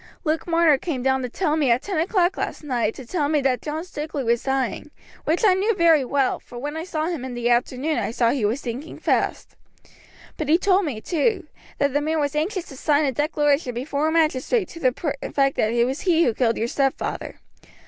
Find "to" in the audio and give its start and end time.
1.21-1.55, 2.95-3.05, 12.69-12.75, 14.69-14.79